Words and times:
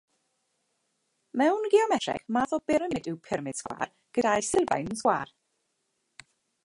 Mewn 1.41 1.67
geometreg, 1.73 2.25
math 2.37 2.55
o 2.57 2.59
byramid 2.71 3.11
yw 3.11 3.21
pyramid 3.27 3.59
sgwâr, 3.61 3.93
gyda'i 4.19 4.49
sylfaen 4.49 4.91
yn 4.95 5.01
sgwâr. 5.03 5.35